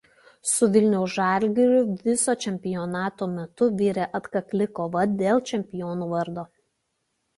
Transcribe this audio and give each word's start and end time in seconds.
Su 0.51 0.67
Vilniaus 0.75 1.11
„Žalgiriu“ 1.17 1.83
viso 2.07 2.35
čempionato 2.47 3.29
metu 3.35 3.69
virė 3.83 4.09
atkakli 4.21 4.69
kova 4.81 5.05
dėl 5.21 5.45
čempionų 5.53 6.09
vardo. 6.15 6.49